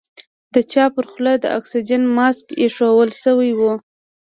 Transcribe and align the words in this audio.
د 0.53 0.55
چا 0.71 0.85
پر 0.95 1.05
خوله 1.11 1.33
د 1.39 1.45
اکسيجن 1.59 2.03
ماسک 2.17 2.45
ايښوول 2.61 3.09
سوى 3.23 3.51
و. 3.55 3.59